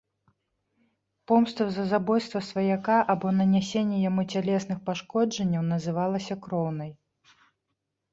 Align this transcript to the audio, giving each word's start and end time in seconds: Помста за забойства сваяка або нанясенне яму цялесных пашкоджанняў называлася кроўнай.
Помста 1.31 1.65
за 1.75 1.83
забойства 1.91 2.41
сваяка 2.47 2.95
або 3.15 3.33
нанясенне 3.41 3.99
яму 4.09 4.21
цялесных 4.33 4.77
пашкоджанняў 4.89 5.63
называлася 5.73 6.39
кроўнай. 6.47 6.91